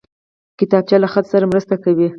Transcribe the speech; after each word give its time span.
کتابچه 0.59 0.97
له 1.03 1.07
خط 1.13 1.25
سره 1.33 1.45
مرسته 1.51 1.75
کوي 1.83 2.07